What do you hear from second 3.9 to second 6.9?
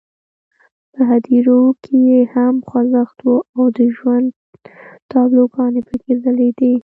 ژوند تابلوګانې پکې ځلېدې.